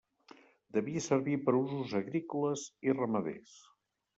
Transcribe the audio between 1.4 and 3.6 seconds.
per usos agrícoles i ramaders.